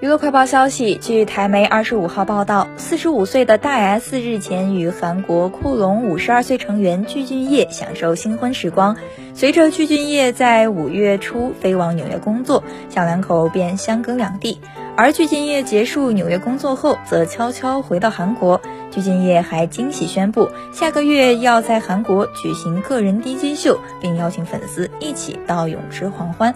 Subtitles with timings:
[0.00, 8.96] 娱乐快报消息，据台媒二十五号报道，四十五岁的大 S 日前与韩国酷龙五十二岁成员具俊晔享受新婚时光。
[9.34, 14.58] 随着具俊晔在五月初飞往纽约工作，小两口便相隔两地。
[14.96, 18.62] 而具俊晔结束纽约工作后，则悄悄回到韩国。
[18.90, 26.54] 具俊晔还惊喜宣布，下个月要在韩国举行个人低金秀，并邀请粉丝一起到泳池狂欢。